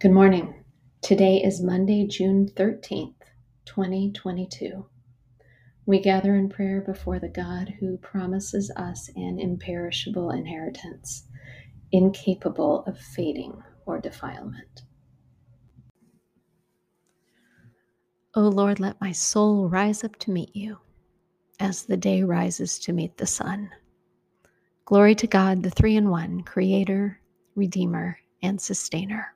Good 0.00 0.12
morning. 0.12 0.54
Today 1.02 1.38
is 1.38 1.60
Monday, 1.60 2.06
June 2.06 2.48
13th, 2.54 3.16
2022. 3.64 4.86
We 5.86 5.98
gather 5.98 6.36
in 6.36 6.48
prayer 6.48 6.80
before 6.80 7.18
the 7.18 7.28
God 7.28 7.74
who 7.80 7.96
promises 7.96 8.70
us 8.76 9.10
an 9.16 9.40
imperishable 9.40 10.30
inheritance, 10.30 11.26
incapable 11.90 12.84
of 12.86 12.96
fading 12.96 13.60
or 13.86 13.98
defilement. 13.98 14.82
O 18.36 18.42
Lord, 18.42 18.78
let 18.78 19.00
my 19.00 19.10
soul 19.10 19.68
rise 19.68 20.04
up 20.04 20.14
to 20.20 20.30
meet 20.30 20.54
you 20.54 20.78
as 21.58 21.82
the 21.82 21.96
day 21.96 22.22
rises 22.22 22.78
to 22.78 22.92
meet 22.92 23.16
the 23.16 23.26
sun. 23.26 23.68
Glory 24.84 25.16
to 25.16 25.26
God, 25.26 25.64
the 25.64 25.70
three 25.70 25.96
in 25.96 26.08
one, 26.08 26.42
Creator, 26.42 27.18
Redeemer, 27.56 28.16
and 28.44 28.60
Sustainer 28.60 29.34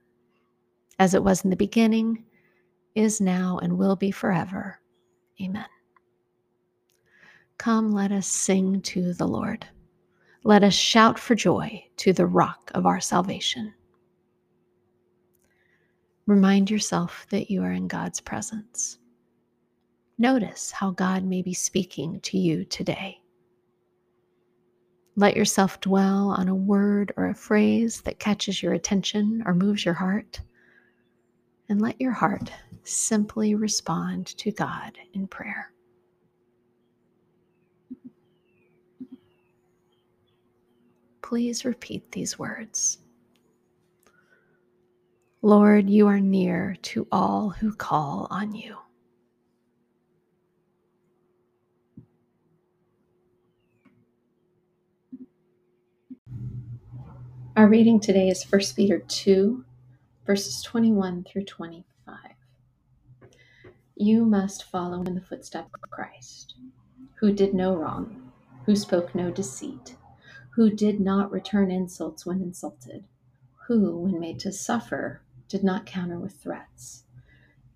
as 0.99 1.15
it 1.15 1.23
was 1.23 1.45
in 1.45 1.51
the 1.51 1.57
beginning, 1.57 2.25
is 2.95 3.21
now, 3.21 3.59
and 3.63 3.79
will 3.79 3.97
be 3.97 4.11
forever. 4.11 4.81
Amen. 5.41 5.67
Come, 7.59 7.93
let 7.93 8.13
us 8.13 8.27
sing 8.27 8.81
to 8.83 9.15
the 9.15 9.27
Lord. 9.27 9.67
Let 10.45 10.65
us 10.65 10.75
shout 10.75 11.19
for 11.19 11.35
joy 11.35 11.85
to 11.99 12.13
the 12.13 12.27
rock 12.27 12.71
of 12.75 12.87
our 12.87 13.01
salvation. 13.01 13.73
Remind 16.27 16.71
yourself 16.71 17.27
that 17.31 17.51
you 17.51 17.63
are 17.63 17.73
in 17.73 17.89
God's 17.89 18.21
presence. 18.21 18.99
Notice 20.19 20.71
how 20.71 20.91
God 20.91 21.25
may 21.25 21.43
be 21.43 21.55
speaking 21.55 22.21
to 22.21 22.39
you 22.39 22.65
today. 22.65 23.19
Let 25.17 25.37
yourself 25.37 25.81
dwell 25.81 26.31
on 26.31 26.49
a 26.49 26.55
word 26.55 27.13
or 27.17 27.27
a 27.27 27.35
phrase 27.35 28.01
that 28.03 28.19
catches 28.19 28.63
your 28.63 28.73
attention 28.73 29.43
or 29.47 29.55
moves 29.55 29.85
your 29.85 29.95
heart 29.95 30.41
and 31.73 31.81
let 31.81 31.99
your 31.99 32.13
heart 32.13 32.53
simply 32.85 33.55
respond 33.55 34.27
to 34.27 34.53
God 34.53 34.99
in 35.15 35.27
prayer. 35.27 35.73
Please 41.23 41.65
repeat 41.65 42.13
these 42.13 42.39
words. 42.39 42.99
Lord, 45.41 45.89
you 45.89 46.09
are 46.09 46.21
near 46.21 46.77
to 46.83 47.09
all 47.11 47.49
who 47.49 47.75
call 47.75 48.27
on 48.31 48.55
you. 48.55 48.77
Our 57.57 57.67
reading 57.67 57.99
today 57.99 58.29
is 58.29 58.45
1 58.45 58.61
Peter 58.77 58.99
2, 58.99 59.65
verses 60.27 60.63
21 60.63 61.25
through 61.25 61.45
25. 61.45 62.17
You 63.97 64.25
must 64.25 64.65
follow 64.65 65.03
in 65.03 65.15
the 65.15 65.21
footsteps 65.21 65.71
of 65.75 65.91
Christ, 65.91 66.55
who 67.15 67.33
did 67.33 67.55
no 67.55 67.77
wrong, 67.77 68.33
who 68.67 68.77
spoke 68.77 69.15
no 69.15 69.31
deceit, 69.31 69.97
who 70.51 70.71
did 70.71 71.01
not 71.01 71.31
return 71.31 71.71
insults 71.71 72.25
when 72.25 72.41
insulted, 72.41 73.05
who, 73.67 73.99
when 73.99 74.21
made 74.21 74.39
to 74.41 74.53
suffer, 74.53 75.23
did 75.49 75.65
not 75.65 75.87
counter 75.87 76.19
with 76.19 76.35
threats. 76.35 77.05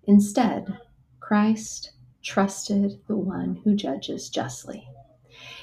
Instead, 0.05 0.79
Christ 1.19 1.91
trusted 2.21 2.99
the 3.07 3.15
one 3.15 3.61
who 3.63 3.75
judges 3.75 4.29
justly. 4.29 4.87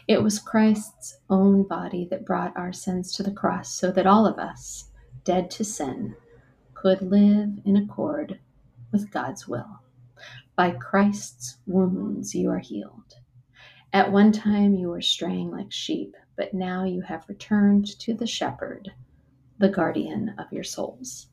It 0.07 0.23
was 0.23 0.39
Christ's 0.39 1.19
own 1.31 1.63
body 1.65 2.07
that 2.11 2.27
brought 2.27 2.57
our 2.57 2.73
sins 2.73 3.13
to 3.15 3.23
the 3.23 3.31
cross 3.31 3.71
so 3.75 3.91
that 3.93 4.07
all 4.07 4.27
of 4.27 4.39
us, 4.39 4.91
dead 5.25 5.51
to 5.53 5.65
sin, 5.65 6.15
could 6.85 7.01
live 7.01 7.49
in 7.65 7.79
accord 7.79 8.39
with 8.93 9.11
God's 9.11 9.49
will. 9.49 9.81
By 10.55 10.73
Christ's 10.73 11.57
wounds 11.67 12.35
you 12.35 12.51
are 12.51 12.59
healed. 12.59 13.15
At 13.95 14.13
one 14.13 14.31
time 14.31 14.75
you 14.75 14.89
were 14.91 15.01
straying 15.01 15.51
like 15.51 15.73
sheep, 15.73 16.15
but 16.37 16.53
now 16.53 16.85
you 16.85 17.01
have 17.01 17.27
returned 17.27 17.99
to 18.01 18.13
the 18.13 18.27
shepherd, 18.27 18.93
the 19.57 19.71
guardian 19.71 20.35
of 20.37 20.53
your 20.53 20.63
souls. 20.63 21.29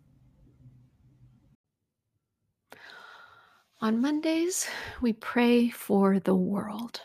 On 3.81 3.99
Mondays, 3.99 4.69
we 5.01 5.11
pray 5.11 5.69
for 5.69 6.17
the 6.17 6.35
world. 6.35 7.01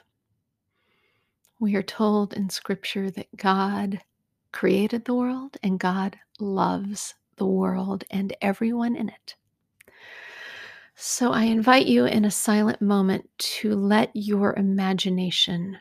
We 1.59 1.75
are 1.75 1.83
told 1.83 2.33
in 2.33 2.49
Scripture 2.51 3.11
that 3.11 3.37
God 3.37 4.03
created 4.53 5.05
the 5.05 5.15
world 5.15 5.57
and 5.65 5.81
God 5.81 6.17
loves 6.39 7.15
the 7.37 7.47
world 7.47 8.05
and 8.11 8.35
everyone 8.41 8.97
in 8.97 9.09
it. 9.09 9.35
So 10.95 11.33
I 11.33 11.45
invite 11.45 11.87
you 11.87 12.07
in 12.07 12.25
a 12.25 12.31
silent 12.31 12.81
moment 12.81 13.29
to 13.39 13.75
let 13.75 14.11
your 14.15 14.55
imagination 14.55 15.79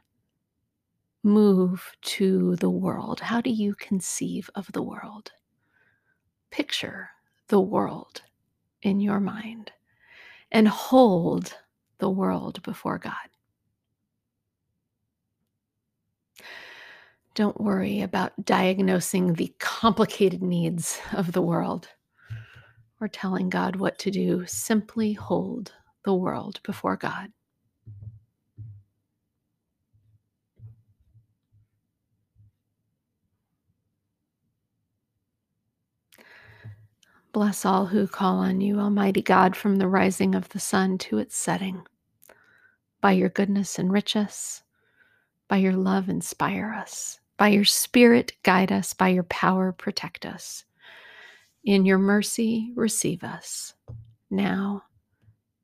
move 1.23 1.91
to 2.01 2.55
the 2.57 2.69
world. 2.69 3.21
How 3.21 3.41
do 3.41 3.49
you 3.49 3.75
conceive 3.75 4.49
of 4.55 4.71
the 4.73 4.83
world? 4.83 5.31
Picture 6.51 7.09
the 7.47 7.61
world 7.61 8.21
in 8.81 8.99
your 8.99 9.19
mind 9.19 9.71
and 10.51 10.67
hold 10.67 11.57
the 11.97 12.09
world 12.09 12.61
before 12.63 12.97
God. 12.97 13.13
Don't 17.35 17.59
worry 17.59 18.01
about 18.01 18.45
diagnosing 18.45 19.33
the 19.33 19.53
complicated 19.59 20.41
needs 20.41 21.01
of 21.11 21.33
the 21.33 21.41
world 21.41 21.89
or 23.01 23.09
telling 23.09 23.49
God 23.49 23.75
what 23.75 23.99
to 23.99 24.09
do. 24.09 24.45
Simply 24.45 25.11
hold 25.11 25.73
the 26.05 26.13
world 26.13 26.61
before 26.63 26.95
God. 26.95 27.33
Bless 37.33 37.65
all 37.65 37.87
who 37.87 38.07
call 38.07 38.37
on 38.37 38.61
you, 38.61 38.79
Almighty 38.79 39.21
God, 39.21 39.57
from 39.57 39.75
the 39.75 39.89
rising 39.89 40.35
of 40.35 40.47
the 40.49 40.59
sun 40.59 40.97
to 40.99 41.17
its 41.17 41.35
setting. 41.35 41.85
By 43.01 43.11
your 43.11 43.27
goodness, 43.27 43.77
enrich 43.77 44.15
us. 44.15 44.63
By 45.49 45.57
your 45.57 45.73
love, 45.73 46.07
inspire 46.07 46.73
us. 46.73 47.19
By 47.37 47.49
your 47.49 47.65
spirit, 47.65 48.33
guide 48.43 48.71
us. 48.71 48.93
By 48.93 49.09
your 49.09 49.23
power, 49.23 49.71
protect 49.71 50.25
us. 50.25 50.63
In 51.63 51.85
your 51.85 51.97
mercy, 51.97 52.71
receive 52.75 53.23
us, 53.23 53.73
now 54.29 54.83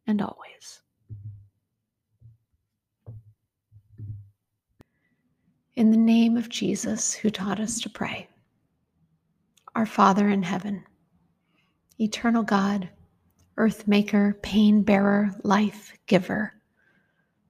and 0.07 0.21
always. 0.21 0.81
In 5.75 5.91
the 5.91 5.97
name 5.97 6.35
of 6.35 6.49
Jesus, 6.49 7.13
who 7.13 7.29
taught 7.29 7.59
us 7.59 7.79
to 7.81 7.89
pray, 7.89 8.27
Our 9.75 9.85
Father 9.85 10.27
in 10.27 10.43
heaven, 10.43 10.83
eternal 11.99 12.43
God, 12.43 12.89
earth 13.57 13.87
maker, 13.87 14.37
pain 14.41 14.81
bearer, 14.83 15.31
life 15.43 15.93
giver, 16.07 16.53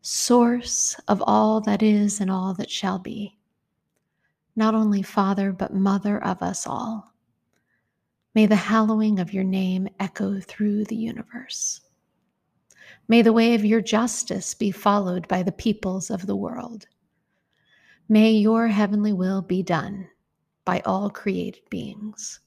source 0.02 1.00
of 1.08 1.24
all 1.26 1.62
that 1.62 1.82
is 1.82 2.22
and 2.22 2.30
all 2.30 2.54
that 2.56 2.70
shall 2.70 3.00
be, 3.00 3.38
not 4.56 4.76
only 4.76 5.02
Father, 5.02 5.52
but 5.52 5.74
Mother 5.74 6.24
of 6.24 6.42
us 6.42 6.68
all. 6.68 7.14
May 8.34 8.46
the 8.46 8.56
hallowing 8.56 9.20
of 9.20 9.34
your 9.34 9.44
name 9.44 9.88
echo 10.00 10.40
through 10.40 10.86
the 10.86 10.96
universe. 10.96 11.82
May 13.08 13.22
the 13.22 13.34
way 13.34 13.56
of 13.56 13.66
your 13.66 13.82
justice 13.82 14.54
be 14.54 14.72
followed 14.72 15.28
by 15.28 15.44
the 15.44 15.52
peoples 15.52 16.10
of 16.10 16.26
the 16.26 16.36
world. 16.36 16.88
May 18.08 18.32
your 18.32 18.68
heavenly 18.68 19.14
will 19.14 19.42
be 19.42 19.64
done 19.64 20.08
by 20.66 20.82
all 20.86 21.10
created 21.10 21.62
beings. 21.70 22.40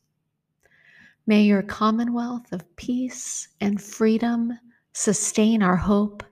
May 1.27 1.43
your 1.43 1.63
commonwealth 1.63 2.53
of 2.53 2.77
peace 2.77 3.49
and 3.61 3.83
freedom 3.83 4.59
sustain 4.93 5.63
our 5.63 5.77
hope 5.77 6.23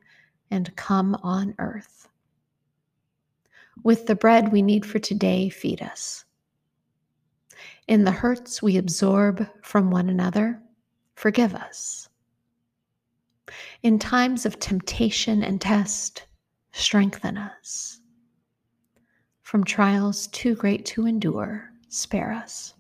and 0.51 0.75
come 0.77 1.15
on 1.23 1.55
earth. 1.59 2.09
With 3.83 4.07
the 4.07 4.15
bread 4.15 4.53
we 4.53 4.63
need 4.63 4.87
for 4.87 4.99
today, 4.99 5.49
feed 5.49 5.83
us. 5.83 6.25
In 7.89 8.05
the 8.05 8.13
hurts 8.13 8.63
we 8.63 8.77
absorb 8.77 9.47
from 9.63 9.91
one 9.91 10.09
another, 10.09 10.63
forgive 11.15 11.55
us. 11.55 12.09
In 13.83 13.99
times 13.99 14.47
of 14.47 14.59
temptation 14.59 15.43
and 15.43 15.61
test, 15.61 16.27
strengthen 16.73 17.37
us. 17.37 18.01
From 19.43 19.65
trials 19.65 20.29
too 20.29 20.55
great 20.55 20.87
to 20.87 21.07
endure, 21.07 21.71
spare 21.89 22.33
us. 22.33 22.75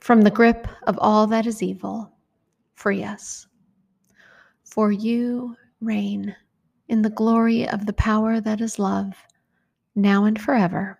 From 0.00 0.22
the 0.22 0.30
grip 0.30 0.66
of 0.84 0.98
all 0.98 1.26
that 1.26 1.46
is 1.46 1.62
evil, 1.62 2.12
free 2.74 3.04
us. 3.04 3.46
For 4.64 4.90
you 4.90 5.56
reign 5.80 6.34
in 6.88 7.02
the 7.02 7.10
glory 7.10 7.68
of 7.68 7.86
the 7.86 7.92
power 7.92 8.40
that 8.40 8.60
is 8.60 8.78
love, 8.78 9.14
now 9.94 10.24
and 10.24 10.40
forever. 10.40 10.98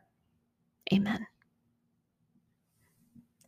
Amen. 0.92 1.26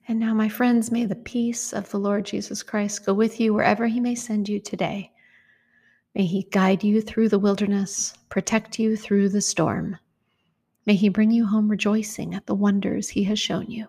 And 0.07 0.21
now, 0.21 0.35
my 0.35 0.49
friends, 0.49 0.91
may 0.91 1.07
the 1.07 1.15
peace 1.15 1.73
of 1.73 1.91
the 1.91 1.99
Lord 1.99 2.27
Jesus 2.27 2.63
Christ 2.63 3.07
go 3.07 3.15
with 3.15 3.41
you 3.41 3.55
wherever 3.55 3.87
he 3.87 4.01
may 4.01 4.15
send 4.15 4.49
you 4.49 4.61
today. 4.61 5.11
May 6.15 6.27
he 6.27 6.47
guide 6.51 6.85
you 6.85 7.01
through 7.01 7.31
the 7.31 7.39
wilderness, 7.39 8.15
protect 8.29 8.79
you 8.79 8.97
through 8.97 9.31
the 9.31 9.41
storm. 9.41 9.99
May 10.87 10.95
he 10.95 11.09
bring 11.09 11.31
you 11.31 11.47
home 11.47 11.71
rejoicing 11.71 12.35
at 12.35 12.47
the 12.47 12.55
wonders 12.55 13.09
he 13.09 13.25
has 13.25 13.39
shown 13.39 13.71
you. 13.71 13.89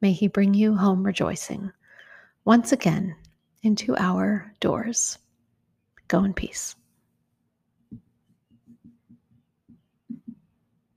May 0.00 0.12
he 0.12 0.28
bring 0.28 0.54
you 0.54 0.76
home 0.76 1.04
rejoicing 1.04 1.72
once 2.44 2.70
again 2.72 3.16
into 3.62 3.96
our 3.96 4.52
doors. 4.60 5.18
Go 6.06 6.22
in 6.22 6.34
peace. 6.34 6.76